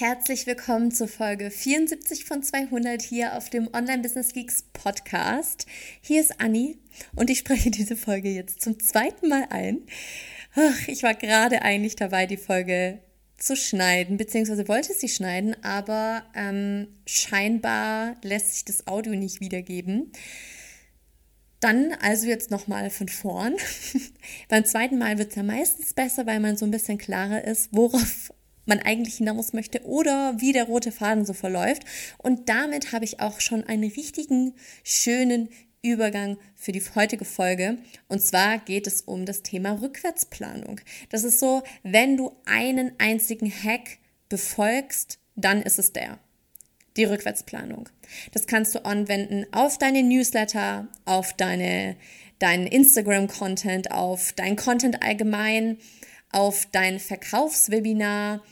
Herzlich 0.00 0.46
willkommen 0.46 0.92
zur 0.92 1.08
Folge 1.08 1.50
74 1.50 2.24
von 2.24 2.42
200 2.42 3.02
hier 3.02 3.36
auf 3.36 3.50
dem 3.50 3.68
Online 3.74 4.00
Business 4.00 4.32
Geeks 4.32 4.64
Podcast. 4.72 5.66
Hier 6.00 6.22
ist 6.22 6.40
Anni 6.40 6.78
und 7.16 7.28
ich 7.28 7.40
spreche 7.40 7.70
diese 7.70 7.96
Folge 7.96 8.30
jetzt 8.30 8.62
zum 8.62 8.80
zweiten 8.80 9.28
Mal 9.28 9.48
ein. 9.50 9.82
Ach, 10.54 10.88
ich 10.88 11.02
war 11.02 11.12
gerade 11.12 11.60
eigentlich 11.60 11.96
dabei, 11.96 12.24
die 12.24 12.38
Folge 12.38 13.00
zu 13.36 13.56
schneiden, 13.56 14.16
beziehungsweise 14.16 14.68
wollte 14.68 14.94
sie 14.94 15.10
schneiden, 15.10 15.54
aber 15.62 16.22
ähm, 16.34 16.88
scheinbar 17.04 18.16
lässt 18.22 18.54
sich 18.54 18.64
das 18.64 18.86
Audio 18.86 19.14
nicht 19.14 19.42
wiedergeben. 19.42 20.12
Dann 21.60 21.92
also 22.00 22.26
jetzt 22.26 22.50
nochmal 22.50 22.88
von 22.88 23.08
vorn. 23.08 23.54
Beim 24.48 24.64
zweiten 24.64 24.96
Mal 24.96 25.18
wird 25.18 25.28
es 25.28 25.36
ja 25.36 25.42
meistens 25.42 25.92
besser, 25.92 26.24
weil 26.24 26.40
man 26.40 26.56
so 26.56 26.64
ein 26.64 26.70
bisschen 26.70 26.96
klarer 26.96 27.44
ist, 27.44 27.68
worauf 27.72 28.32
man 28.66 28.78
eigentlich 28.80 29.16
hinaus 29.16 29.52
möchte 29.52 29.84
oder 29.84 30.40
wie 30.40 30.52
der 30.52 30.64
rote 30.64 30.92
Faden 30.92 31.24
so 31.24 31.32
verläuft. 31.32 31.84
Und 32.18 32.48
damit 32.48 32.92
habe 32.92 33.04
ich 33.04 33.20
auch 33.20 33.40
schon 33.40 33.64
einen 33.64 33.90
richtigen, 33.90 34.54
schönen 34.84 35.48
Übergang 35.82 36.36
für 36.56 36.72
die 36.72 36.82
heutige 36.94 37.24
Folge. 37.24 37.78
Und 38.08 38.20
zwar 38.20 38.58
geht 38.58 38.86
es 38.86 39.02
um 39.02 39.24
das 39.24 39.42
Thema 39.42 39.80
Rückwärtsplanung. 39.80 40.80
Das 41.08 41.24
ist 41.24 41.40
so, 41.40 41.62
wenn 41.82 42.16
du 42.16 42.36
einen 42.44 42.92
einzigen 42.98 43.50
Hack 43.50 43.98
befolgst, 44.28 45.18
dann 45.36 45.62
ist 45.62 45.78
es 45.78 45.92
der. 45.92 46.18
Die 46.96 47.04
Rückwärtsplanung. 47.04 47.88
Das 48.32 48.46
kannst 48.46 48.74
du 48.74 48.84
anwenden 48.84 49.46
auf 49.52 49.78
deine 49.78 50.02
Newsletter, 50.02 50.88
auf 51.04 51.32
deine, 51.34 51.96
deinen 52.40 52.66
Instagram-Content, 52.66 53.90
auf 53.90 54.32
dein 54.32 54.56
Content 54.56 55.02
allgemein, 55.02 55.78
auf 56.30 56.66
dein 56.72 56.98
Verkaufswebinar, 56.98 58.42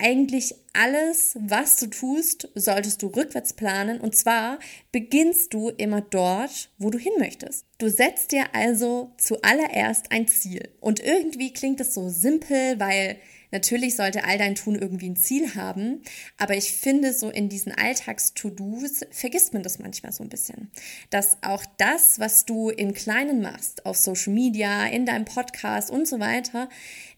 eigentlich 0.00 0.54
alles, 0.72 1.36
was 1.38 1.76
du 1.76 1.86
tust, 1.86 2.48
solltest 2.54 3.02
du 3.02 3.08
rückwärts 3.08 3.52
planen. 3.52 4.00
Und 4.00 4.16
zwar 4.16 4.58
beginnst 4.92 5.52
du 5.52 5.68
immer 5.68 6.00
dort, 6.00 6.70
wo 6.78 6.90
du 6.90 6.98
hin 6.98 7.12
möchtest. 7.18 7.66
Du 7.78 7.88
setzt 7.88 8.32
dir 8.32 8.54
also 8.54 9.12
zuallererst 9.18 10.10
ein 10.10 10.26
Ziel. 10.26 10.70
Und 10.80 11.00
irgendwie 11.00 11.52
klingt 11.52 11.80
es 11.80 11.92
so 11.94 12.08
simpel, 12.08 12.80
weil 12.80 13.16
Natürlich 13.50 13.96
sollte 13.96 14.24
all 14.24 14.38
dein 14.38 14.54
Tun 14.54 14.74
irgendwie 14.74 15.10
ein 15.10 15.16
Ziel 15.16 15.54
haben, 15.54 16.02
aber 16.36 16.56
ich 16.56 16.72
finde, 16.72 17.12
so 17.12 17.30
in 17.30 17.48
diesen 17.48 17.72
Alltags-To-Dos 17.72 19.06
vergisst 19.10 19.52
man 19.52 19.62
das 19.62 19.78
manchmal 19.78 20.12
so 20.12 20.22
ein 20.22 20.28
bisschen. 20.28 20.70
Dass 21.10 21.38
auch 21.42 21.64
das, 21.78 22.18
was 22.18 22.44
du 22.46 22.70
im 22.70 22.94
Kleinen 22.94 23.42
machst, 23.42 23.86
auf 23.86 23.96
Social 23.96 24.32
Media, 24.32 24.86
in 24.86 25.06
deinem 25.06 25.24
Podcast 25.24 25.90
und 25.90 26.06
so 26.06 26.20
weiter, 26.20 26.68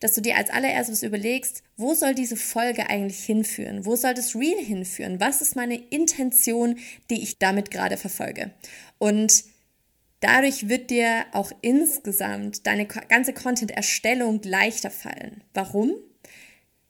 dass 0.01 0.15
du 0.15 0.21
dir 0.21 0.37
als 0.37 0.51
allererstes 0.51 1.03
überlegst, 1.03 1.63
wo 1.77 1.95
soll 1.95 2.15
diese 2.15 2.37
Folge 2.37 2.89
eigentlich 2.89 3.25
hinführen? 3.25 3.85
Wo 3.85 3.97
soll 3.97 4.15
das 4.15 4.35
Real 4.35 4.63
hinführen? 4.63 5.21
Was 5.21 5.43
ist 5.43 5.57
meine 5.57 5.77
Intention, 5.77 6.79
die 7.11 7.23
ich 7.23 7.39
damit 7.39 7.71
gerade 7.71 7.97
verfolge? 7.97 8.53
Und 8.99 9.45
Dadurch 10.23 10.69
wird 10.69 10.91
dir 10.91 11.27
auch 11.33 11.51
insgesamt 11.63 12.69
deine 12.69 12.87
ganze 12.87 13.33
Content-Erstellung 13.33 14.41
leichter 14.45 14.91
fallen. 14.91 15.43
Warum? 15.53 15.97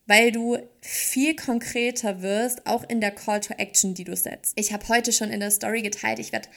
Weil 0.07 0.33
du 0.33 0.59
viel 0.81 1.37
konkreter 1.37 2.23
wirst, 2.23 2.67
auch 2.67 2.83
in 2.89 3.01
der 3.01 3.13
Call 3.13 3.41
to 3.41 3.55
Action, 3.55 3.95
die 3.95 4.05
du 4.05 4.17
setzt. 4.17 4.53
Ich 4.59 4.73
habe 4.73 4.89
heute 4.89 5.13
schon 5.13 5.31
in 5.31 5.41
der 5.41 5.51
Story 5.51 5.83
geteilt, 5.83 6.19
ich 6.19 6.33
werde 6.33 6.49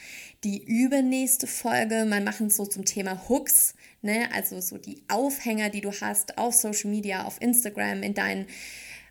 die 0.44 0.64
übernächste 0.64 1.46
Folge 1.46 2.04
mal 2.06 2.20
machen 2.20 2.50
so 2.50 2.66
zum 2.66 2.84
Thema 2.84 3.28
Hooks, 3.28 3.74
ne, 4.02 4.28
also 4.32 4.60
so 4.60 4.78
die 4.78 5.02
Aufhänger, 5.08 5.70
die 5.70 5.80
du 5.80 5.92
hast 5.92 6.38
auf 6.38 6.54
Social 6.54 6.90
Media, 6.90 7.24
auf 7.24 7.40
Instagram, 7.40 8.02
in 8.02 8.14
deinen 8.14 8.46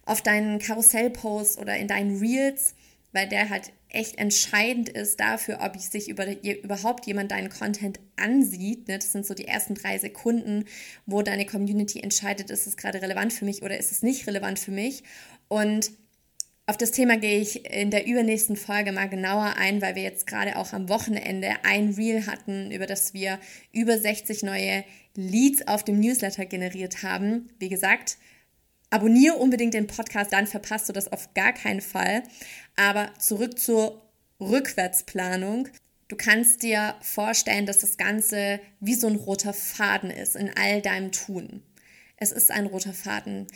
auf 0.05 0.21
deinen 0.21 0.59
Karussellposts 0.59 1.57
oder 1.57 1.75
in 1.77 1.87
deinen 1.87 2.19
Reels, 2.19 2.75
weil 3.11 3.27
der 3.27 3.49
halt 3.49 3.71
echt 3.95 4.17
entscheidend 4.17 4.89
ist 4.89 5.19
dafür, 5.19 5.59
ob 5.61 5.79
sich 5.79 6.09
über, 6.09 6.25
überhaupt 6.43 7.05
jemand 7.05 7.31
deinen 7.31 7.49
Content 7.49 7.99
ansieht. 8.17 8.87
Ne? 8.87 8.99
Das 8.99 9.11
sind 9.11 9.25
so 9.25 9.33
die 9.33 9.47
ersten 9.47 9.75
drei 9.75 9.97
Sekunden, 9.97 10.65
wo 11.05 11.21
deine 11.21 11.45
Community 11.45 11.99
entscheidet, 11.99 12.49
ist 12.49 12.67
es 12.67 12.77
gerade 12.77 13.01
relevant 13.01 13.33
für 13.33 13.45
mich 13.45 13.63
oder 13.63 13.77
ist 13.77 13.91
es 13.91 14.03
nicht 14.03 14.27
relevant 14.27 14.59
für 14.59 14.71
mich. 14.71 15.03
Und 15.47 15.91
auf 16.67 16.77
das 16.77 16.91
Thema 16.91 17.17
gehe 17.17 17.39
ich 17.39 17.71
in 17.71 17.91
der 17.91 18.07
übernächsten 18.07 18.55
Folge 18.55 18.91
mal 18.91 19.07
genauer 19.07 19.53
ein, 19.57 19.83
weil 19.83 19.95
wir 19.95 20.01
jetzt 20.01 20.25
gerade 20.25 20.57
auch 20.57 20.73
am 20.73 20.89
Wochenende 20.89 21.49
ein 21.63 21.91
Reel 21.91 22.25
hatten, 22.25 22.71
über 22.71 22.87
das 22.87 23.13
wir 23.13 23.39
über 23.71 23.99
60 23.99 24.41
neue 24.41 24.83
Leads 25.15 25.67
auf 25.67 25.83
dem 25.83 25.99
Newsletter 25.99 26.45
generiert 26.45 27.03
haben. 27.03 27.49
Wie 27.59 27.69
gesagt, 27.69 28.17
abonniere 28.89 29.35
unbedingt 29.35 29.73
den 29.73 29.87
Podcast, 29.87 30.33
dann 30.33 30.47
verpasst 30.47 30.89
du 30.89 30.93
das 30.93 31.11
auf 31.11 31.33
gar 31.33 31.53
keinen 31.53 31.81
Fall. 31.81 32.23
Aber 32.75 33.13
zurück 33.19 33.59
zur 33.59 34.01
Rückwärtsplanung. 34.39 35.69
Du 36.07 36.15
kannst 36.15 36.63
dir 36.63 36.95
vorstellen, 37.01 37.65
dass 37.65 37.79
das 37.79 37.97
Ganze 37.97 38.59
wie 38.79 38.93
so 38.93 39.07
ein 39.07 39.15
roter 39.15 39.53
Faden 39.53 40.11
ist 40.11 40.35
in 40.35 40.51
all 40.55 40.81
deinem 40.81 41.11
Tun. 41.11 41.63
Es 42.17 42.31
ist 42.31 42.51
ein 42.51 42.67
roter 42.67 42.93
Faden. 42.93 43.47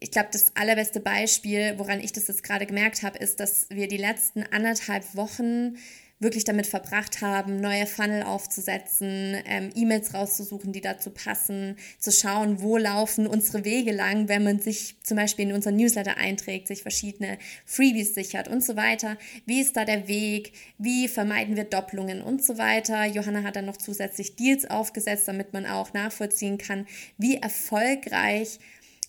Ich 0.00 0.10
glaube, 0.10 0.28
das 0.32 0.54
allerbeste 0.54 1.00
Beispiel, 1.00 1.78
woran 1.78 2.00
ich 2.00 2.12
das 2.12 2.28
jetzt 2.28 2.42
gerade 2.42 2.66
gemerkt 2.66 3.02
habe, 3.02 3.18
ist, 3.18 3.40
dass 3.40 3.66
wir 3.70 3.88
die 3.88 3.96
letzten 3.96 4.42
anderthalb 4.42 5.14
Wochen 5.14 5.76
wirklich 6.20 6.44
damit 6.44 6.66
verbracht 6.66 7.20
haben, 7.20 7.60
neue 7.60 7.86
Funnel 7.86 8.22
aufzusetzen, 8.22 9.36
ähm, 9.46 9.70
E-Mails 9.74 10.14
rauszusuchen, 10.14 10.72
die 10.72 10.80
dazu 10.80 11.10
passen, 11.10 11.76
zu 11.98 12.12
schauen, 12.12 12.62
wo 12.62 12.76
laufen 12.76 13.26
unsere 13.26 13.64
Wege 13.64 13.92
lang, 13.92 14.28
wenn 14.28 14.44
man 14.44 14.60
sich 14.60 14.96
zum 15.02 15.16
Beispiel 15.16 15.46
in 15.48 15.54
unseren 15.54 15.76
Newsletter 15.76 16.16
einträgt, 16.16 16.68
sich 16.68 16.82
verschiedene 16.82 17.38
Freebies 17.66 18.14
sichert 18.14 18.48
und 18.48 18.64
so 18.64 18.76
weiter. 18.76 19.18
Wie 19.44 19.60
ist 19.60 19.76
da 19.76 19.84
der 19.84 20.08
Weg? 20.08 20.52
Wie 20.78 21.08
vermeiden 21.08 21.56
wir 21.56 21.64
Doppelungen 21.64 22.22
und 22.22 22.44
so 22.44 22.58
weiter? 22.58 23.04
Johanna 23.06 23.42
hat 23.42 23.56
dann 23.56 23.66
noch 23.66 23.76
zusätzlich 23.76 24.36
Deals 24.36 24.70
aufgesetzt, 24.70 25.28
damit 25.28 25.52
man 25.52 25.66
auch 25.66 25.92
nachvollziehen 25.92 26.58
kann, 26.58 26.86
wie 27.18 27.36
erfolgreich 27.36 28.58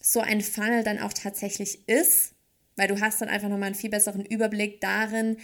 so 0.01 0.19
ein 0.19 0.41
Funnel 0.41 0.83
dann 0.83 0.99
auch 0.99 1.13
tatsächlich 1.13 1.87
ist, 1.87 2.33
weil 2.75 2.87
du 2.87 2.99
hast 2.99 3.21
dann 3.21 3.29
einfach 3.29 3.49
nochmal 3.49 3.67
einen 3.67 3.75
viel 3.75 3.89
besseren 3.89 4.25
Überblick 4.25 4.81
darin, 4.81 5.37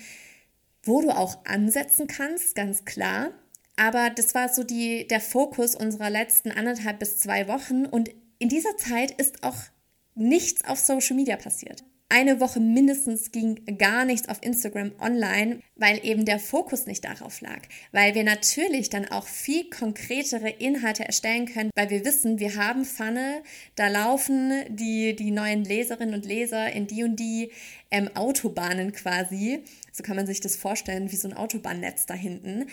wo 0.84 1.02
du 1.02 1.10
auch 1.10 1.46
ansetzen 1.46 2.08
kannst, 2.08 2.56
ganz 2.56 2.86
klar. 2.86 3.32
Aber 3.76 4.10
das 4.10 4.36
war 4.36 4.50
so 4.50 4.64
die, 4.64 5.08
der 5.08 5.22
Fokus 5.22 5.76
unserer 5.76 6.10
letzten 6.10 6.52
anderthalb 6.52 7.00
bis 7.00 7.18
zwei 7.18 7.48
Wochen. 7.48 7.86
Und 7.86 8.10
in 8.40 8.50
dieser 8.50 8.78
Zeit 8.78 9.12
ist 9.12 9.44
auch 9.44 9.58
nichts 10.16 10.66
auf 10.66 10.80
Social 10.80 11.16
Media 11.16 11.38
passiert 11.38 11.84
eine 12.12 12.42
Woche 12.42 12.60
mindestens 12.60 13.32
ging 13.32 13.78
gar 13.78 14.04
nichts 14.04 14.28
auf 14.28 14.38
Instagram 14.42 14.92
online, 15.00 15.62
weil 15.78 16.06
eben 16.06 16.26
der 16.26 16.40
Fokus 16.40 16.86
nicht 16.86 17.06
darauf 17.06 17.40
lag. 17.40 17.62
Weil 17.94 18.16
wir 18.16 18.26
natürlich 18.26 18.90
dann 18.90 19.06
auch 19.06 19.28
viel 19.28 19.70
konkretere 19.70 20.50
Inhalte 20.50 21.06
erstellen 21.06 21.46
können, 21.46 21.72
weil 21.76 21.90
wir 21.90 22.04
wissen, 22.04 22.38
wir 22.40 22.56
haben 22.56 22.84
Funnel, 22.84 23.42
da 23.76 23.88
laufen 23.88 24.52
die, 24.70 25.16
die 25.16 25.32
neuen 25.32 25.64
Leserinnen 25.64 26.14
und 26.14 26.26
Leser 26.26 26.72
in 26.72 26.86
die 26.86 27.04
und 27.04 27.16
die 27.16 27.52
ähm, 27.90 28.10
Autobahnen 28.14 28.92
quasi. 28.92 29.64
So 29.94 30.04
kann 30.04 30.18
man 30.18 30.28
sich 30.28 30.42
das 30.42 30.58
vorstellen, 30.58 31.12
wie 31.12 31.16
so 31.16 31.30
ein 31.30 31.38
Autobahnnetz 31.38 32.06
da 32.06 32.14
hinten. 32.14 32.68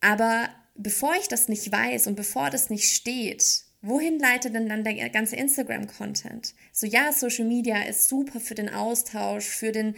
Aber 0.00 0.50
bevor 0.74 1.14
ich 1.18 1.28
das 1.28 1.48
nicht 1.48 1.72
weiß 1.72 2.06
und 2.06 2.16
bevor 2.16 2.50
das 2.50 2.68
nicht 2.68 2.92
steht, 2.92 3.64
wohin 3.82 4.18
leitet 4.18 4.54
denn 4.54 4.68
dann 4.68 4.84
der 4.84 5.10
ganze 5.10 5.36
Instagram-Content? 5.36 6.54
So 6.72 6.86
ja, 6.86 7.12
Social 7.12 7.44
Media 7.44 7.82
ist 7.82 8.08
super 8.08 8.40
für 8.40 8.54
den 8.54 8.72
Austausch, 8.72 9.44
für 9.44 9.72
den 9.72 9.94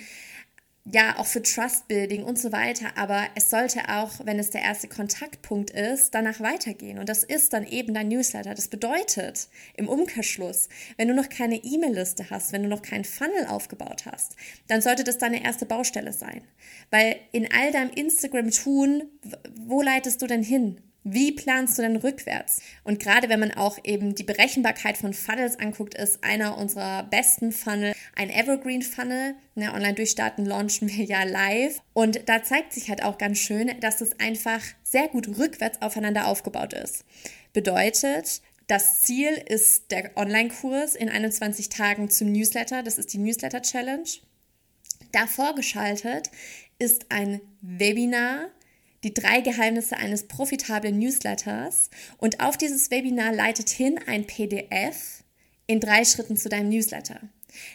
ja, 0.92 1.18
auch 1.18 1.24
für 1.24 1.40
Trust-Building 1.40 2.24
und 2.24 2.38
so 2.38 2.52
weiter, 2.52 2.98
aber 2.98 3.26
es 3.34 3.48
sollte 3.48 3.88
auch, 3.88 4.10
wenn 4.24 4.38
es 4.38 4.50
der 4.50 4.60
erste 4.60 4.86
Kontaktpunkt 4.86 5.70
ist, 5.70 6.14
danach 6.14 6.40
weitergehen. 6.40 6.98
Und 6.98 7.08
das 7.08 7.24
ist 7.24 7.54
dann 7.54 7.66
eben 7.66 7.94
dein 7.94 8.08
Newsletter. 8.08 8.54
Das 8.54 8.68
bedeutet 8.68 9.48
im 9.78 9.88
Umkehrschluss, 9.88 10.68
wenn 10.98 11.08
du 11.08 11.14
noch 11.14 11.30
keine 11.30 11.56
E-Mail-Liste 11.56 12.28
hast, 12.28 12.52
wenn 12.52 12.64
du 12.64 12.68
noch 12.68 12.82
keinen 12.82 13.04
Funnel 13.04 13.46
aufgebaut 13.46 14.04
hast, 14.04 14.36
dann 14.68 14.82
sollte 14.82 15.04
das 15.04 15.16
deine 15.16 15.42
erste 15.42 15.64
Baustelle 15.64 16.12
sein. 16.12 16.42
Weil 16.90 17.16
in 17.32 17.50
all 17.50 17.72
deinem 17.72 17.90
Instagram-Tun, 17.90 19.04
wo 19.62 19.80
leitest 19.80 20.20
du 20.20 20.26
denn 20.26 20.42
hin? 20.42 20.82
Wie 21.06 21.32
planst 21.32 21.76
du 21.76 21.82
denn 21.82 21.96
rückwärts? 21.96 22.62
Und 22.82 22.98
gerade 22.98 23.28
wenn 23.28 23.38
man 23.38 23.52
auch 23.52 23.78
eben 23.84 24.14
die 24.14 24.22
Berechenbarkeit 24.22 24.96
von 24.96 25.12
Funnels 25.12 25.58
anguckt, 25.58 25.94
ist 25.94 26.24
einer 26.24 26.56
unserer 26.56 27.02
besten 27.02 27.52
Funnel 27.52 27.92
ein 28.16 28.30
Evergreen 28.30 28.80
Funnel. 28.80 29.34
Ne, 29.54 29.74
online 29.74 29.92
durchstarten 29.92 30.46
launchen 30.46 30.88
wir 30.88 31.04
ja 31.04 31.24
live. 31.24 31.82
Und 31.92 32.26
da 32.26 32.42
zeigt 32.42 32.72
sich 32.72 32.88
halt 32.88 33.04
auch 33.04 33.18
ganz 33.18 33.38
schön, 33.38 33.70
dass 33.80 34.00
es 34.00 34.18
einfach 34.18 34.62
sehr 34.82 35.08
gut 35.08 35.28
rückwärts 35.36 35.82
aufeinander 35.82 36.26
aufgebaut 36.26 36.72
ist. 36.72 37.04
Bedeutet, 37.52 38.40
das 38.66 39.02
Ziel 39.02 39.30
ist 39.46 39.90
der 39.90 40.16
Online-Kurs 40.16 40.94
in 40.94 41.10
21 41.10 41.68
Tagen 41.68 42.08
zum 42.08 42.32
Newsletter. 42.32 42.82
Das 42.82 42.96
ist 42.96 43.12
die 43.12 43.18
Newsletter 43.18 43.60
Challenge. 43.60 44.08
Davor 45.12 45.54
geschaltet 45.54 46.30
ist 46.78 47.10
ein 47.10 47.42
Webinar 47.60 48.48
die 49.04 49.14
drei 49.14 49.40
Geheimnisse 49.40 49.96
eines 49.96 50.26
profitablen 50.26 50.98
Newsletters 50.98 51.90
und 52.18 52.40
auf 52.40 52.56
dieses 52.56 52.90
Webinar 52.90 53.32
leitet 53.32 53.70
hin 53.70 54.00
ein 54.06 54.26
PDF 54.26 55.22
in 55.66 55.80
drei 55.80 56.04
Schritten 56.04 56.36
zu 56.36 56.48
deinem 56.48 56.70
Newsletter. 56.70 57.20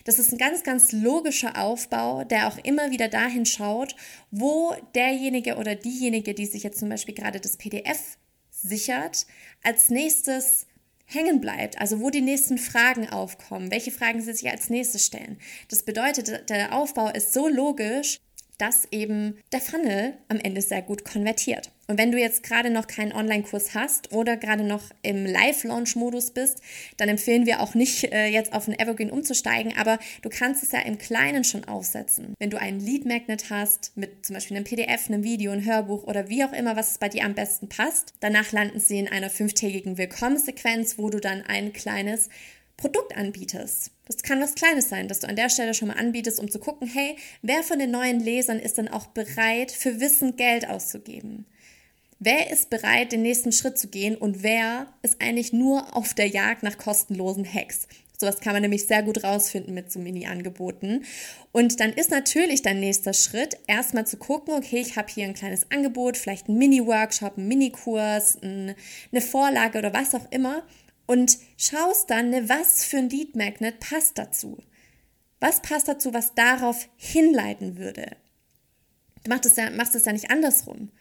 Das 0.03 0.19
ist 0.19 0.31
ein 0.31 0.37
ganz, 0.37 0.63
ganz 0.63 0.91
logischer 0.91 1.57
Aufbau, 1.57 2.23
der 2.25 2.47
auch 2.47 2.57
immer 2.57 2.91
wieder 2.91 3.07
dahin 3.07 3.45
schaut, 3.45 3.95
wo 4.29 4.75
derjenige 4.93 5.55
oder 5.55 5.75
diejenige, 5.75 6.33
die 6.33 6.45
sich 6.45 6.63
jetzt 6.63 6.79
zum 6.79 6.89
Beispiel 6.89 7.15
gerade 7.15 7.39
das 7.39 7.57
PDF 7.57 8.17
sichert, 8.51 9.25
als 9.63 9.89
nächstes 9.89 10.65
hängen 11.05 11.41
bleibt, 11.41 11.79
also 11.79 12.01
wo 12.01 12.09
die 12.09 12.21
nächsten 12.21 12.57
Fragen 12.57 13.09
aufkommen, 13.09 13.71
welche 13.71 13.91
Fragen 13.91 14.21
sie 14.21 14.33
sich 14.33 14.49
als 14.49 14.69
nächstes 14.69 15.05
stellen. 15.05 15.39
Das 15.69 15.83
bedeutet, 15.83 16.49
der 16.49 16.73
Aufbau 16.73 17.09
ist 17.09 17.33
so 17.33 17.47
logisch, 17.47 18.19
dass 18.59 18.87
eben 18.91 19.39
der 19.51 19.61
Funnel 19.61 20.13
am 20.27 20.37
Ende 20.37 20.61
sehr 20.61 20.83
gut 20.83 21.03
konvertiert. 21.03 21.71
Und 21.87 21.97
wenn 21.97 22.11
du 22.11 22.19
jetzt 22.19 22.43
gerade 22.43 22.69
noch 22.69 22.85
keinen 22.85 23.13
Online-Kurs 23.13 23.73
hast 23.73 24.13
oder 24.13 24.37
gerade 24.37 24.63
noch 24.63 24.83
im 25.01 25.25
Live-Launch-Modus 25.25 26.31
bist, 26.31 26.61
dann 26.97 27.09
empfehlen 27.09 27.47
wir 27.47 27.61
auch 27.61 27.73
nicht, 27.73 28.11
äh, 28.13 28.27
jetzt 28.27 28.53
auf 28.53 28.67
ein 28.67 28.77
Evergreen 28.77 29.09
umzusteigen, 29.09 29.75
aber 29.75 29.97
du 30.21 30.29
kannst 30.29 30.61
es 30.61 30.71
ja 30.71 30.81
im 30.81 30.99
Kleinen 30.99 31.43
schon 31.43 31.63
aufsetzen. 31.63 32.35
Wenn 32.37 32.51
du 32.51 32.59
einen 32.59 32.79
Lead-Magnet 32.79 33.49
hast 33.49 33.93
mit 33.95 34.23
zum 34.23 34.35
Beispiel 34.35 34.57
einem 34.57 34.65
PDF, 34.65 35.07
einem 35.07 35.23
Video, 35.23 35.51
einem 35.51 35.65
Hörbuch 35.65 36.03
oder 36.03 36.29
wie 36.29 36.43
auch 36.43 36.53
immer, 36.53 36.75
was 36.75 36.99
bei 36.99 37.09
dir 37.09 37.25
am 37.25 37.33
besten 37.33 37.69
passt, 37.69 38.13
danach 38.19 38.51
landen 38.51 38.79
sie 38.79 38.99
in 38.99 39.07
einer 39.07 39.31
fünftägigen 39.31 39.97
Willkommenssequenz, 39.97 40.99
wo 40.99 41.09
du 41.09 41.19
dann 41.19 41.41
ein 41.41 41.73
kleines 41.73 42.29
Produkt 42.77 43.17
anbietest. 43.17 43.91
Das 44.09 44.23
kann 44.23 44.41
was 44.41 44.55
Kleines 44.55 44.89
sein, 44.89 45.07
dass 45.07 45.19
du 45.19 45.27
an 45.27 45.35
der 45.35 45.49
Stelle 45.49 45.75
schon 45.75 45.89
mal 45.89 45.97
anbietest, 45.97 46.39
um 46.39 46.49
zu 46.49 46.57
gucken, 46.57 46.87
hey, 46.87 47.15
wer 47.43 47.61
von 47.61 47.77
den 47.77 47.91
neuen 47.91 48.19
Lesern 48.19 48.57
ist 48.57 48.79
denn 48.79 48.87
auch 48.87 49.05
bereit, 49.05 49.71
für 49.71 49.99
Wissen 49.99 50.35
Geld 50.35 50.67
auszugeben? 50.67 51.45
Wer 52.17 52.49
ist 52.51 52.71
bereit, 52.71 53.11
den 53.11 53.21
nächsten 53.21 53.51
Schritt 53.51 53.77
zu 53.77 53.87
gehen 53.87 54.15
und 54.15 54.41
wer 54.41 54.87
ist 55.03 55.21
eigentlich 55.21 55.53
nur 55.53 55.95
auf 55.95 56.15
der 56.15 56.25
Jagd 56.25 56.63
nach 56.63 56.79
kostenlosen 56.79 57.45
Hacks? 57.45 57.87
Sowas 58.17 58.41
kann 58.41 58.53
man 58.53 58.63
nämlich 58.63 58.87
sehr 58.87 59.03
gut 59.03 59.23
rausfinden 59.23 59.75
mit 59.75 59.91
so 59.91 59.99
Mini-Angeboten. 59.99 61.05
Und 61.51 61.79
dann 61.79 61.93
ist 61.93 62.09
natürlich 62.09 62.63
dein 62.63 62.79
nächster 62.79 63.13
Schritt, 63.13 63.57
erstmal 63.67 64.07
zu 64.07 64.17
gucken, 64.17 64.55
okay, 64.55 64.79
ich 64.79 64.97
habe 64.97 65.07
hier 65.13 65.25
ein 65.25 65.35
kleines 65.35 65.69
Angebot, 65.71 66.17
vielleicht 66.17 66.49
ein 66.49 66.57
Mini-Workshop, 66.57 67.37
ein 67.37 67.47
Mini-Kurs, 67.47 68.39
eine 68.41 68.75
Vorlage 69.21 69.77
oder 69.77 69.93
was 69.93 70.15
auch 70.15 70.29
immer. 70.31 70.63
Und 71.09 71.39
schaust 71.57 72.11
dann, 72.11 72.29
ne, 72.29 72.49
was 72.49 72.83
für 72.83 72.97
ein 72.97 73.09
Lead 73.09 73.35
Magnet 73.35 73.79
passt 73.79 74.19
dazu. 74.19 74.61
Was 75.39 75.59
passt 75.63 75.87
dazu, 75.87 76.13
was 76.13 76.35
darauf 76.35 76.87
hinleiten 76.97 77.77
würde? 77.77 78.15
Du 79.23 79.31
machst 79.31 79.47
es 79.47 79.55
ja, 79.55 79.71
machst 79.71 79.95
es 79.95 80.05
ja 80.05 80.13
nicht 80.13 80.29
andersrum 80.29 80.91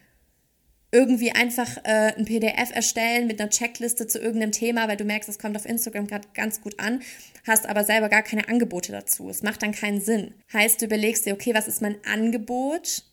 irgendwie 0.90 1.32
einfach 1.32 1.76
äh, 1.84 2.14
ein 2.16 2.25
PDF 2.25 2.75
erstellen 2.75 3.26
mit 3.26 3.40
einer 3.40 3.50
Checkliste 3.50 4.06
zu 4.06 4.19
irgendeinem 4.19 4.52
Thema, 4.52 4.88
weil 4.88 4.96
du 4.96 5.05
merkst, 5.05 5.28
es 5.28 5.38
kommt 5.38 5.56
auf 5.56 5.66
Instagram 5.66 6.06
gerade 6.06 6.28
ganz 6.32 6.62
gut 6.62 6.81
an, 6.81 7.02
hast 7.46 7.66
aber 7.66 7.84
selber 7.84 8.08
gar 8.08 8.22
keine 8.22 8.49
Angebote 8.49 8.93
dazu. 8.93 9.28
Es 9.28 9.43
macht 9.43 9.62
dann 9.62 9.72
keinen 9.72 10.00
Sinn. 10.00 10.32
Heißt, 10.52 10.81
du 10.81 10.87
überlegst 10.87 11.26
dir, 11.26 11.34
okay, 11.34 11.55
was 11.55 11.69
ist 11.69 11.82
mein 11.82 12.02
Angebot? 12.06 13.05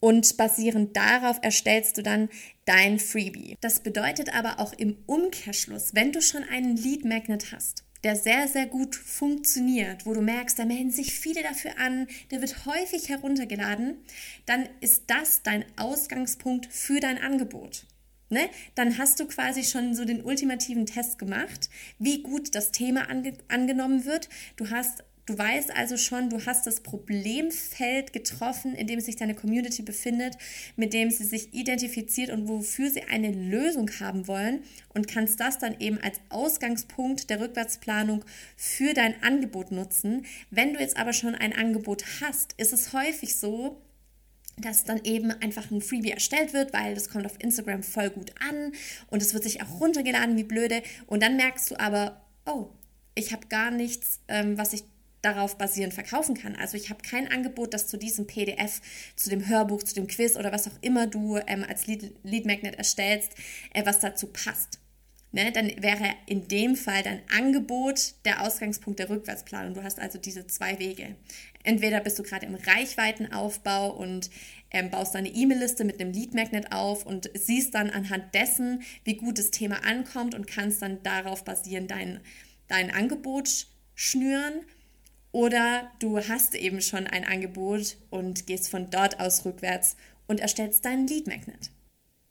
Und 0.00 0.36
basierend 0.36 0.96
darauf 0.96 1.38
erstellst 1.42 1.96
du 1.98 2.02
dann 2.02 2.28
dein 2.64 2.98
Freebie. 2.98 3.56
Das 3.60 3.80
bedeutet 3.80 4.34
aber 4.34 4.60
auch 4.60 4.72
im 4.74 4.98
Umkehrschluss, 5.06 5.94
wenn 5.94 6.12
du 6.12 6.20
schon 6.20 6.44
einen 6.44 6.76
Lead 6.76 7.04
Magnet 7.04 7.52
hast, 7.52 7.84
der 8.04 8.14
sehr, 8.14 8.46
sehr 8.46 8.66
gut 8.66 8.94
funktioniert, 8.94 10.06
wo 10.06 10.12
du 10.12 10.20
merkst, 10.20 10.58
da 10.58 10.64
melden 10.64 10.90
sich 10.90 11.12
viele 11.12 11.42
dafür 11.42 11.78
an, 11.78 12.06
der 12.30 12.40
wird 12.40 12.66
häufig 12.66 13.08
heruntergeladen, 13.08 13.96
dann 14.44 14.68
ist 14.80 15.04
das 15.06 15.42
dein 15.42 15.64
Ausgangspunkt 15.76 16.66
für 16.66 17.00
dein 17.00 17.18
Angebot. 17.18 17.86
Ne? 18.28 18.50
Dann 18.74 18.98
hast 18.98 19.20
du 19.20 19.26
quasi 19.26 19.62
schon 19.62 19.94
so 19.94 20.04
den 20.04 20.22
ultimativen 20.22 20.84
Test 20.84 21.18
gemacht, 21.18 21.70
wie 21.98 22.22
gut 22.22 22.54
das 22.54 22.72
Thema 22.72 23.08
ange 23.08 23.34
angenommen 23.48 24.04
wird. 24.04 24.28
Du 24.56 24.70
hast 24.70 25.04
Du 25.26 25.36
weißt 25.36 25.76
also 25.76 25.96
schon, 25.96 26.30
du 26.30 26.46
hast 26.46 26.68
das 26.68 26.80
Problemfeld 26.82 28.12
getroffen, 28.12 28.76
in 28.76 28.86
dem 28.86 29.00
sich 29.00 29.16
deine 29.16 29.34
Community 29.34 29.82
befindet, 29.82 30.38
mit 30.76 30.92
dem 30.92 31.10
sie 31.10 31.24
sich 31.24 31.52
identifiziert 31.52 32.30
und 32.30 32.46
wofür 32.46 32.90
sie 32.90 33.02
eine 33.02 33.32
Lösung 33.32 33.90
haben 33.98 34.28
wollen 34.28 34.62
und 34.94 35.08
kannst 35.08 35.40
das 35.40 35.58
dann 35.58 35.80
eben 35.80 35.98
als 35.98 36.20
Ausgangspunkt 36.28 37.28
der 37.28 37.40
Rückwärtsplanung 37.40 38.24
für 38.56 38.94
dein 38.94 39.20
Angebot 39.20 39.72
nutzen. 39.72 40.24
Wenn 40.50 40.74
du 40.74 40.78
jetzt 40.78 40.96
aber 40.96 41.12
schon 41.12 41.34
ein 41.34 41.52
Angebot 41.52 42.04
hast, 42.20 42.52
ist 42.56 42.72
es 42.72 42.92
häufig 42.92 43.34
so, 43.34 43.82
dass 44.58 44.84
dann 44.84 45.00
eben 45.02 45.32
einfach 45.32 45.72
ein 45.72 45.82
Freebie 45.82 46.12
erstellt 46.12 46.52
wird, 46.52 46.72
weil 46.72 46.94
das 46.94 47.10
kommt 47.10 47.26
auf 47.26 47.34
Instagram 47.40 47.82
voll 47.82 48.10
gut 48.10 48.30
an 48.48 48.72
und 49.08 49.22
es 49.22 49.34
wird 49.34 49.42
sich 49.42 49.60
auch 49.60 49.80
runtergeladen 49.80 50.36
wie 50.36 50.44
blöde 50.44 50.82
und 51.08 51.20
dann 51.24 51.36
merkst 51.36 51.72
du 51.72 51.80
aber, 51.80 52.24
oh, 52.46 52.68
ich 53.16 53.32
habe 53.32 53.48
gar 53.48 53.72
nichts, 53.72 54.20
ähm, 54.28 54.56
was 54.56 54.72
ich 54.72 54.84
darauf 55.26 55.58
basierend 55.58 55.92
verkaufen 55.92 56.36
kann. 56.36 56.54
Also 56.54 56.76
ich 56.76 56.88
habe 56.88 57.02
kein 57.02 57.30
Angebot, 57.30 57.74
das 57.74 57.88
zu 57.88 57.96
diesem 57.96 58.26
PDF, 58.28 58.80
zu 59.16 59.28
dem 59.28 59.48
Hörbuch, 59.48 59.82
zu 59.82 59.94
dem 59.94 60.06
Quiz 60.06 60.36
oder 60.36 60.52
was 60.52 60.68
auch 60.68 60.78
immer 60.82 61.08
du 61.08 61.38
ähm, 61.46 61.64
als 61.68 61.86
Lead, 61.88 62.14
Lead, 62.22 62.46
Magnet 62.46 62.76
erstellst, 62.76 63.32
äh, 63.74 63.84
was 63.84 63.98
dazu 63.98 64.28
passt. 64.28 64.78
Ne? 65.32 65.50
Dann 65.50 65.70
wäre 65.82 66.14
in 66.26 66.46
dem 66.46 66.76
Fall 66.76 67.02
dein 67.02 67.20
Angebot 67.36 68.14
der 68.24 68.42
Ausgangspunkt 68.42 69.00
der 69.00 69.10
Rückwärtsplanung. 69.10 69.74
Du 69.74 69.82
hast 69.82 69.98
also 69.98 70.18
diese 70.18 70.46
zwei 70.46 70.78
Wege. 70.78 71.16
Entweder 71.64 72.00
bist 72.00 72.18
du 72.20 72.22
gerade 72.22 72.46
im 72.46 72.54
Reichweitenaufbau 72.54 73.90
und 73.90 74.30
ähm, 74.70 74.90
baust 74.90 75.16
deine 75.16 75.28
E-Mail-Liste 75.28 75.84
mit 75.84 76.00
einem 76.00 76.12
Lead 76.12 76.34
Magnet 76.34 76.70
auf 76.70 77.04
und 77.04 77.30
siehst 77.34 77.74
dann 77.74 77.90
anhand 77.90 78.32
dessen, 78.32 78.82
wie 79.02 79.16
gut 79.16 79.38
das 79.38 79.50
Thema 79.50 79.84
ankommt 79.84 80.36
und 80.36 80.46
kannst 80.46 80.82
dann 80.82 81.02
darauf 81.02 81.44
basieren 81.44 81.88
dein, 81.88 82.20
dein 82.68 82.92
Angebot 82.92 83.66
schnüren 83.96 84.60
oder 85.36 85.90
du 85.98 86.16
hast 86.16 86.54
eben 86.54 86.80
schon 86.80 87.06
ein 87.06 87.22
Angebot 87.22 87.98
und 88.08 88.46
gehst 88.46 88.70
von 88.70 88.88
dort 88.88 89.20
aus 89.20 89.44
rückwärts 89.44 89.94
und 90.26 90.40
erstellst 90.40 90.86
deinen 90.86 91.06
Lead 91.06 91.26
Magnet. 91.26 91.70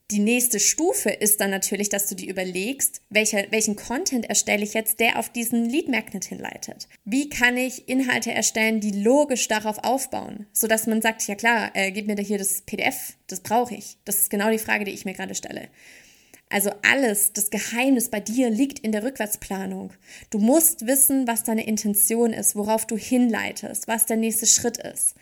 Die 0.10 0.18
nächste 0.18 0.60
Stufe 0.60 1.12
ist 1.12 1.40
dann 1.40 1.52
natürlich, 1.52 1.90
dass 1.90 2.08
du 2.08 2.16
dir 2.16 2.28
überlegst, 2.28 3.02
welcher, 3.12 3.46
welchen 3.52 3.76
Content 3.76 4.26
erstelle 4.26 4.64
ich 4.64 4.74
jetzt, 4.74 5.00
der 5.00 5.20
auf 5.20 5.30
diesen 5.30 5.70
Lead 5.70 5.88
Magnet 5.88 6.26
hinleitet. 6.26 6.88
Wie 7.04 7.30
kann 7.30 7.58
ich 7.58 7.88
Inhalte 7.88 8.32
erstellen, 8.32 8.80
die 8.80 9.04
logisch 9.04 9.48
darauf 9.48 9.84
aufbauen, 9.84 10.48
sodass 10.52 10.88
man 10.88 11.04
sagt, 11.04 11.28
ja 11.28 11.36
klar, 11.36 11.70
äh, 11.76 11.92
gib 11.92 12.08
mir 12.08 12.16
da 12.16 12.24
hier 12.24 12.40
das 12.40 12.64
PDF, 12.64 13.18
das 13.28 13.42
brauche 13.42 13.76
ich. 13.76 14.00
Das 14.06 14.18
ist 14.18 14.32
genau 14.32 14.50
die 14.50 14.58
Frage, 14.58 14.84
die 14.84 14.94
ich 14.94 15.06
mir 15.06 15.14
gerade 15.14 15.36
stelle. 15.36 15.70
Also 16.50 16.72
alles, 16.84 17.34
das 17.34 17.50
Geheimnis 17.50 18.10
bei 18.10 18.20
dir 18.20 18.50
liegt 18.50 18.80
in 18.80 18.92
der 18.92 19.04
Rückwärtsplanung. 19.04 19.92
Du 20.30 20.38
musst 20.38 20.86
wissen, 20.86 21.28
was 21.28 21.44
deine 21.44 21.66
Intention 21.66 22.34
ist, 22.34 22.56
worauf 22.56 22.86
du 22.86 22.98
hinleitest, 22.98 23.88
was 23.88 24.06
der 24.06 24.18
nächste 24.18 24.46
Schritt 24.46 24.78
ist. 24.78 25.16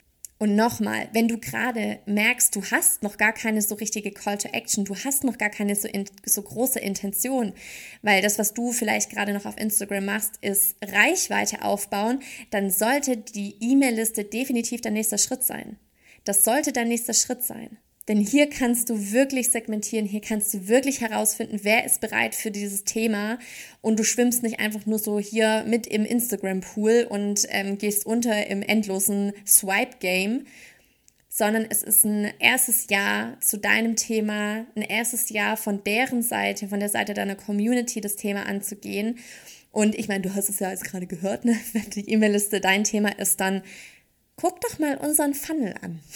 Und 0.43 0.57
nochmal, 0.57 1.07
wenn 1.13 1.29
du 1.29 1.37
gerade 1.37 1.99
merkst, 2.05 2.53
du 2.53 2.61
hast 2.63 3.01
noch 3.01 3.15
gar 3.15 3.31
keine 3.31 3.61
so 3.61 3.75
richtige 3.75 4.11
Call 4.11 4.37
to 4.37 4.49
Action, 4.49 4.83
du 4.83 4.93
hast 4.93 5.23
noch 5.23 5.37
gar 5.37 5.49
keine 5.49 5.73
so, 5.73 5.87
in, 5.87 6.03
so 6.25 6.41
große 6.41 6.79
Intention, 6.79 7.53
weil 8.01 8.21
das, 8.21 8.37
was 8.39 8.53
du 8.53 8.73
vielleicht 8.73 9.09
gerade 9.09 9.31
noch 9.31 9.45
auf 9.45 9.57
Instagram 9.57 10.03
machst, 10.03 10.33
ist 10.41 10.75
Reichweite 10.83 11.63
aufbauen, 11.63 12.19
dann 12.49 12.69
sollte 12.69 13.15
die 13.15 13.55
E-Mail-Liste 13.61 14.25
definitiv 14.25 14.81
dein 14.81 14.93
nächster 14.93 15.17
Schritt 15.17 15.43
sein. 15.43 15.77
Das 16.25 16.43
sollte 16.43 16.73
dein 16.73 16.89
nächster 16.89 17.13
Schritt 17.13 17.43
sein. 17.43 17.77
Denn 18.09 18.19
hier 18.19 18.49
kannst 18.49 18.89
du 18.89 19.11
wirklich 19.13 19.49
segmentieren, 19.49 20.05
hier 20.05 20.19
kannst 20.19 20.53
du 20.53 20.67
wirklich 20.67 20.99
herausfinden, 20.99 21.61
wer 21.63 21.85
ist 21.85 22.01
bereit 22.01 22.35
für 22.35 22.51
dieses 22.51 22.83
Thema 22.83 23.39
und 23.81 23.97
du 23.97 24.03
schwimmst 24.03 24.43
nicht 24.43 24.59
einfach 24.59 24.85
nur 24.85 24.99
so 24.99 25.19
hier 25.19 25.63
mit 25.65 25.87
im 25.87 26.05
Instagram-Pool 26.05 27.07
und 27.09 27.45
ähm, 27.49 27.77
gehst 27.77 28.05
unter 28.05 28.47
im 28.47 28.61
endlosen 28.61 29.31
Swipe-Game, 29.47 30.45
sondern 31.29 31.65
es 31.69 31.81
ist 31.81 32.03
ein 32.03 32.31
erstes 32.39 32.87
Jahr 32.89 33.39
zu 33.39 33.57
deinem 33.57 33.95
Thema, 33.95 34.67
ein 34.75 34.81
erstes 34.81 35.29
Jahr 35.29 35.55
von 35.55 35.83
deren 35.83 36.21
Seite, 36.21 36.67
von 36.67 36.81
der 36.81 36.89
Seite 36.89 37.13
deiner 37.13 37.35
Community 37.35 38.01
das 38.01 38.17
Thema 38.17 38.45
anzugehen. 38.45 39.17
Und 39.71 39.95
ich 39.95 40.09
meine, 40.09 40.21
du 40.21 40.35
hast 40.35 40.49
es 40.49 40.59
ja 40.59 40.69
jetzt 40.69 40.83
gerade 40.83 41.07
gehört, 41.07 41.45
ne? 41.45 41.57
wenn 41.73 41.89
die 41.89 42.07
E-Mail-Liste 42.07 42.59
dein 42.59 42.83
Thema 42.83 43.17
ist, 43.17 43.39
dann 43.39 43.63
guck 44.35 44.59
doch 44.61 44.77
mal 44.77 44.97
unseren 44.97 45.33
Funnel 45.33 45.73
an. 45.81 45.99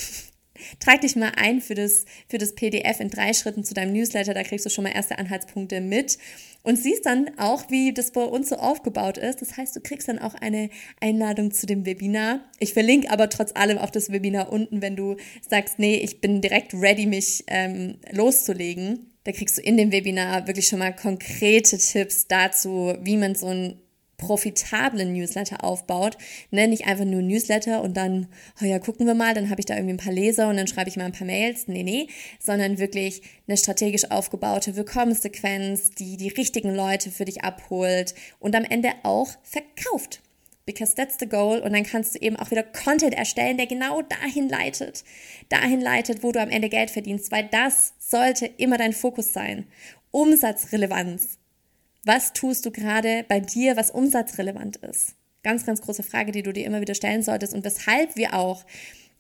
Trag 0.79 1.01
dich 1.01 1.15
mal 1.15 1.31
ein 1.35 1.61
für 1.61 1.75
das, 1.75 2.05
für 2.27 2.37
das 2.37 2.55
PDF 2.55 2.99
in 2.99 3.09
drei 3.09 3.33
Schritten 3.33 3.63
zu 3.63 3.73
deinem 3.73 3.93
Newsletter. 3.93 4.33
Da 4.33 4.43
kriegst 4.43 4.65
du 4.65 4.69
schon 4.69 4.83
mal 4.83 4.91
erste 4.91 5.17
Anhaltspunkte 5.17 5.81
mit 5.81 6.17
und 6.63 6.77
siehst 6.77 7.05
dann 7.05 7.31
auch, 7.37 7.69
wie 7.69 7.93
das 7.93 8.11
bei 8.11 8.23
uns 8.23 8.49
so 8.49 8.57
aufgebaut 8.57 9.17
ist. 9.17 9.41
Das 9.41 9.55
heißt, 9.55 9.75
du 9.75 9.79
kriegst 9.79 10.07
dann 10.07 10.19
auch 10.19 10.35
eine 10.35 10.69
Einladung 10.99 11.51
zu 11.51 11.65
dem 11.65 11.85
Webinar. 11.85 12.41
Ich 12.59 12.73
verlinke 12.73 13.09
aber 13.09 13.29
trotz 13.29 13.51
allem 13.55 13.77
auf 13.77 13.91
das 13.91 14.11
Webinar 14.11 14.51
unten, 14.51 14.81
wenn 14.81 14.95
du 14.95 15.15
sagst, 15.47 15.79
nee, 15.79 15.95
ich 15.95 16.19
bin 16.19 16.41
direkt 16.41 16.73
ready, 16.73 17.05
mich 17.05 17.45
ähm, 17.47 17.95
loszulegen. 18.11 19.11
Da 19.23 19.31
kriegst 19.31 19.57
du 19.57 19.61
in 19.61 19.77
dem 19.77 19.91
Webinar 19.91 20.47
wirklich 20.47 20.67
schon 20.67 20.79
mal 20.79 20.95
konkrete 20.95 21.77
Tipps 21.77 22.27
dazu, 22.27 22.95
wie 23.01 23.17
man 23.17 23.35
so 23.35 23.47
ein 23.47 23.79
profitablen 24.17 25.13
Newsletter 25.13 25.63
aufbaut. 25.63 26.17
Ne, 26.51 26.67
nicht 26.67 26.87
einfach 26.87 27.05
nur 27.05 27.21
Newsletter 27.21 27.81
und 27.81 27.95
dann, 27.95 28.27
oh 28.61 28.65
ja, 28.65 28.79
gucken 28.79 29.07
wir 29.07 29.13
mal, 29.13 29.33
dann 29.33 29.49
habe 29.49 29.61
ich 29.61 29.65
da 29.65 29.75
irgendwie 29.75 29.93
ein 29.93 29.97
paar 29.97 30.13
Leser 30.13 30.49
und 30.49 30.57
dann 30.57 30.67
schreibe 30.67 30.89
ich 30.89 30.97
mal 30.97 31.05
ein 31.05 31.11
paar 31.11 31.27
Mails. 31.27 31.67
Nee, 31.67 31.83
nee, 31.83 32.07
sondern 32.39 32.79
wirklich 32.79 33.21
eine 33.47 33.57
strategisch 33.57 34.11
aufgebaute 34.11 34.75
Willkommenssequenz, 34.75 35.91
die 35.91 36.17
die 36.17 36.29
richtigen 36.29 36.73
Leute 36.73 37.11
für 37.11 37.25
dich 37.25 37.43
abholt 37.43 38.15
und 38.39 38.55
am 38.55 38.63
Ende 38.63 38.91
auch 39.03 39.29
verkauft. 39.43 40.21
because 40.67 40.93
that's 40.93 41.17
the 41.19 41.27
goal. 41.27 41.59
Und 41.59 41.73
dann 41.73 41.83
kannst 41.83 42.13
du 42.13 42.19
eben 42.19 42.35
auch 42.35 42.51
wieder 42.51 42.61
Content 42.61 43.15
erstellen, 43.15 43.57
der 43.57 43.65
genau 43.65 44.03
dahin 44.03 44.47
leitet, 44.47 45.03
dahin 45.49 45.81
leitet, 45.81 46.21
wo 46.21 46.31
du 46.31 46.39
am 46.39 46.49
Ende 46.49 46.69
Geld 46.69 46.91
verdienst, 46.91 47.31
weil 47.31 47.47
das 47.49 47.93
sollte 47.97 48.45
immer 48.45 48.77
dein 48.77 48.93
Fokus 48.93 49.33
sein. 49.33 49.65
Umsatzrelevanz. 50.11 51.36
Was 52.03 52.33
tust 52.33 52.65
du 52.65 52.71
gerade 52.71 53.25
bei 53.27 53.39
dir, 53.39 53.75
was 53.75 53.91
umsatzrelevant 53.91 54.77
ist? 54.77 55.15
Ganz, 55.43 55.65
ganz 55.65 55.81
große 55.81 56.03
Frage, 56.03 56.31
die 56.31 56.43
du 56.43 56.51
dir 56.51 56.65
immer 56.65 56.81
wieder 56.81 56.95
stellen 56.95 57.23
solltest 57.23 57.53
und 57.53 57.63
weshalb 57.63 58.15
wir 58.15 58.33
auch 58.33 58.65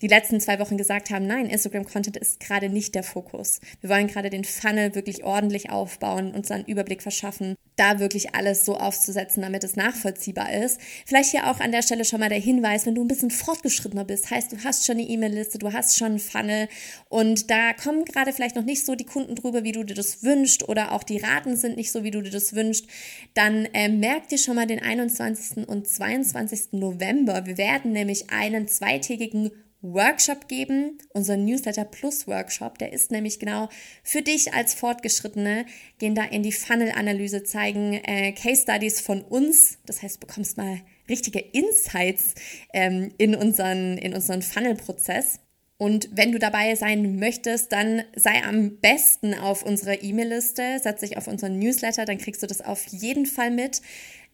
die 0.01 0.07
letzten 0.07 0.39
zwei 0.39 0.59
Wochen 0.59 0.77
gesagt 0.77 1.09
haben, 1.09 1.25
nein, 1.25 1.47
Instagram-Content 1.47 2.17
ist 2.17 2.39
gerade 2.39 2.69
nicht 2.69 2.93
der 2.93 3.03
Fokus. 3.03 3.59
Wir 3.81 3.89
wollen 3.89 4.07
gerade 4.07 4.29
den 4.29 4.43
Funnel 4.43 4.93
wirklich 4.93 5.23
ordentlich 5.23 5.69
aufbauen, 5.69 6.33
uns 6.33 6.51
einen 6.51 6.65
Überblick 6.65 7.01
verschaffen, 7.01 7.55
da 7.75 7.99
wirklich 7.99 8.35
alles 8.35 8.65
so 8.65 8.77
aufzusetzen, 8.77 9.41
damit 9.41 9.63
es 9.63 9.75
nachvollziehbar 9.75 10.53
ist. 10.53 10.79
Vielleicht 11.05 11.31
hier 11.31 11.49
auch 11.49 11.59
an 11.59 11.71
der 11.71 11.81
Stelle 11.81 12.05
schon 12.05 12.19
mal 12.19 12.29
der 12.29 12.39
Hinweis, 12.39 12.85
wenn 12.85 12.95
du 12.95 13.03
ein 13.03 13.07
bisschen 13.07 13.31
fortgeschrittener 13.31 14.05
bist, 14.05 14.29
heißt, 14.29 14.51
du 14.51 14.63
hast 14.63 14.85
schon 14.85 14.97
eine 14.97 15.07
E-Mail-Liste, 15.07 15.57
du 15.57 15.73
hast 15.73 15.97
schon 15.97 16.07
einen 16.07 16.19
Funnel 16.19 16.67
und 17.09 17.49
da 17.49 17.73
kommen 17.73 18.05
gerade 18.05 18.33
vielleicht 18.33 18.55
noch 18.55 18.65
nicht 18.65 18.85
so 18.85 18.95
die 18.95 19.05
Kunden 19.05 19.35
drüber, 19.35 19.63
wie 19.63 19.71
du 19.71 19.83
dir 19.83 19.95
das 19.95 20.23
wünschst 20.23 20.67
oder 20.69 20.91
auch 20.91 21.03
die 21.03 21.17
Raten 21.17 21.55
sind 21.55 21.77
nicht 21.77 21.91
so, 21.91 22.03
wie 22.03 22.11
du 22.11 22.21
dir 22.21 22.31
das 22.31 22.53
wünschst, 22.53 22.85
dann 23.33 23.65
äh, 23.73 23.89
merk 23.89 24.27
dir 24.27 24.37
schon 24.37 24.55
mal 24.55 24.67
den 24.67 24.81
21. 24.81 25.67
und 25.67 25.87
22. 25.87 26.73
November. 26.73 27.45
Wir 27.45 27.57
werden 27.57 27.91
nämlich 27.91 28.29
einen 28.29 28.67
zweitägigen 28.67 29.51
Workshop 29.81 30.47
geben, 30.47 30.97
unser 31.13 31.37
Newsletter 31.37 31.85
Plus 31.85 32.27
Workshop. 32.27 32.77
Der 32.79 32.93
ist 32.93 33.11
nämlich 33.11 33.39
genau 33.39 33.69
für 34.03 34.21
dich 34.21 34.53
als 34.53 34.73
Fortgeschrittene, 34.73 35.65
gehen 35.99 36.15
da 36.15 36.23
in 36.23 36.43
die 36.43 36.51
Funnel-Analyse, 36.51 37.43
zeigen 37.43 37.93
äh, 37.93 38.31
Case 38.31 38.63
Studies 38.63 38.99
von 39.01 39.21
uns. 39.21 39.77
Das 39.85 40.01
heißt, 40.01 40.15
du 40.15 40.27
bekommst 40.27 40.57
mal 40.57 40.81
richtige 41.09 41.39
Insights 41.39 42.33
ähm, 42.73 43.11
in 43.17 43.35
unseren, 43.35 43.97
in 43.97 44.13
unseren 44.13 44.41
Funnel-Prozess. 44.41 45.39
Und 45.77 46.09
wenn 46.11 46.31
du 46.31 46.39
dabei 46.39 46.73
sein 46.73 47.17
möchtest, 47.17 47.71
dann 47.71 48.03
sei 48.15 48.43
am 48.43 48.77
besten 48.79 49.35
auf 49.35 49.61
unserer 49.61 50.01
E-Mail-Liste, 50.01 50.79
setz 50.81 51.01
dich 51.01 51.17
auf 51.17 51.27
unseren 51.27 51.59
Newsletter, 51.59 52.05
dann 52.05 52.17
kriegst 52.17 52.41
du 52.41 52.47
das 52.47 52.61
auf 52.61 52.87
jeden 52.87 53.27
Fall 53.27 53.51
mit. 53.51 53.81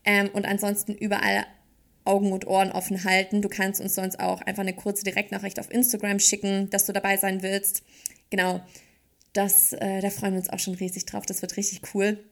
Ähm, 0.05 0.29
und 0.31 0.45
ansonsten 0.45 0.93
überall 0.93 1.45
Augen 2.05 2.31
und 2.31 2.47
Ohren 2.47 2.71
offen 2.71 3.03
halten. 3.03 3.41
Du 3.41 3.49
kannst 3.49 3.81
uns 3.81 3.95
sonst 3.95 4.19
auch 4.19 4.41
einfach 4.41 4.61
eine 4.61 4.73
kurze 4.73 5.03
Direktnachricht 5.03 5.59
auf 5.59 5.71
Instagram 5.71 6.19
schicken, 6.19 6.69
dass 6.69 6.85
du 6.85 6.93
dabei 6.93 7.17
sein 7.17 7.41
willst. 7.41 7.83
Genau, 8.29 8.61
das, 9.33 9.73
äh, 9.73 10.01
da 10.01 10.09
freuen 10.09 10.33
wir 10.33 10.39
uns 10.39 10.49
auch 10.49 10.59
schon 10.59 10.75
riesig 10.75 11.05
drauf. 11.05 11.25
Das 11.25 11.41
wird 11.41 11.57
richtig 11.57 11.81
cool. 11.93 12.23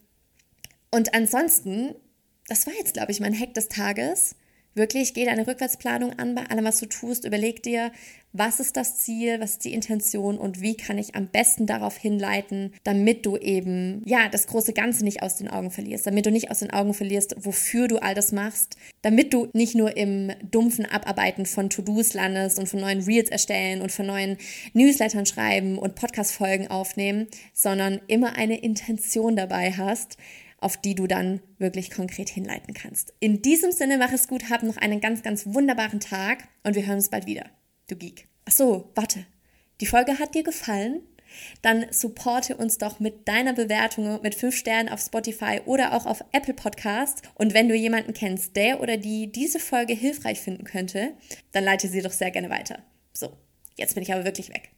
Und 0.92 1.14
ansonsten, 1.14 1.96
das 2.48 2.68
war 2.68 2.74
jetzt, 2.74 2.94
glaube 2.94 3.12
ich, 3.12 3.20
mein 3.20 3.38
Hack 3.38 3.54
des 3.54 3.70
Tages. 3.70 4.36
Wirklich, 4.74 5.14
geh 5.14 5.26
deine 5.26 5.46
Rückwärtsplanung 5.46 6.18
an 6.18 6.34
bei 6.34 6.46
allem, 6.46 6.64
was 6.64 6.80
du 6.80 6.86
tust. 6.86 7.26
Überleg 7.26 7.62
dir, 7.62 7.92
was 8.32 8.62
ist 8.62 8.78
das 8.78 8.98
Ziel, 9.00 9.42
was 9.42 9.52
ist 9.52 9.66
die 9.66 9.74
Intention 9.74 10.38
und 10.38 10.62
wie 10.62 10.78
kann 10.78 10.98
ich 10.98 11.16
am 11.16 11.28
besten 11.28 11.66
darauf 11.66 11.98
hinleiten, 11.98 12.74
damit 12.86 13.26
du 13.26 13.36
eben, 13.36 14.02
ja, 14.06 14.30
das 14.30 14.48
große 14.48 14.72
Ganze 14.72 15.04
nicht 15.04 15.22
aus 15.22 15.36
den 15.36 15.50
Augen 15.50 15.72
verlierst, 15.72 16.08
damit 16.08 16.26
du 16.26 16.32
nicht 16.32 16.50
aus 16.50 16.60
den 16.60 16.72
Augen 16.72 16.94
verlierst, 16.94 17.36
wofür 17.40 17.90
du 17.90 17.98
all 17.98 18.16
das 18.16 18.32
machst, 18.32 18.78
damit 19.02 19.34
du 19.34 19.50
nicht 19.52 19.76
nur 19.76 19.98
im 19.98 20.32
dumpfen 20.50 20.86
Abarbeiten 20.86 21.46
von 21.46 21.70
To-Dos 21.70 22.14
landest 22.14 22.58
und 22.58 22.70
von 22.70 22.80
neuen 22.80 23.02
Reels 23.02 23.30
erstellen 23.30 23.82
und 23.82 23.92
von 23.92 24.06
neuen 24.06 24.38
Newslettern 24.72 25.26
schreiben 25.26 25.78
und 25.78 25.96
Podcast-Folgen 25.96 26.70
aufnehmen, 26.70 27.28
sondern 27.54 28.00
immer 28.08 28.38
eine 28.38 28.58
Intention 28.58 29.36
dabei 29.36 29.74
hast, 29.74 30.16
auf 30.62 30.78
die 30.78 30.96
du 30.96 31.08
dann 31.08 31.42
wirklich 31.58 31.92
konkret 31.92 32.30
hinleiten 32.30 32.74
kannst. 32.74 33.14
In 33.20 33.42
diesem 33.42 33.72
Sinne, 33.72 33.98
mach 33.98 34.14
es 34.14 34.28
gut, 34.28 34.50
hab 34.50 34.64
noch 34.64 34.78
einen 34.78 35.02
ganz, 35.02 35.24
ganz 35.24 35.46
wunderbaren 35.48 36.00
Tag 36.00 36.48
und 36.64 36.76
wir 36.76 36.86
hören 36.86 36.98
uns 36.98 37.10
bald 37.10 37.26
wieder. 37.26 37.46
Du 37.88 37.96
Geek. 37.96 38.28
Ach 38.46 38.54
so, 38.54 38.90
warte. 38.96 39.26
Die 39.82 39.86
Folge 39.86 40.20
hat 40.20 40.36
dir 40.36 40.44
gefallen? 40.44 41.02
Dann 41.62 41.86
supporte 41.92 42.58
uns 42.58 42.78
doch 42.78 43.00
mit 43.00 43.28
deiner 43.28 43.54
Bewertung 43.54 44.22
mit 44.22 44.36
5 44.36 44.56
Sternen 44.56 44.90
auf 44.90 45.02
Spotify 45.02 45.62
oder 45.66 45.94
auch 45.94 46.06
auf 46.06 46.24
Apple 46.32 46.54
Podcast. 46.54 47.24
Und 47.36 47.54
wenn 47.54 47.70
du 47.70 47.76
jemanden 47.76 48.14
kennst, 48.14 48.56
der 48.56 48.82
oder 48.82 48.98
die 48.98 49.32
diese 49.32 49.60
Folge 49.60 49.94
hilfreich 49.94 50.40
finden 50.40 50.66
könnte, 50.66 51.14
dann 51.52 51.64
leite 51.64 51.88
sie 51.88 52.02
doch 52.02 52.12
sehr 52.12 52.32
gerne 52.32 52.50
weiter. 52.50 52.84
So, 53.14 53.32
jetzt 53.78 53.96
bin 53.96 54.04
ich 54.04 54.14
aber 54.14 54.26
wirklich 54.26 54.50
weg. 54.50 54.72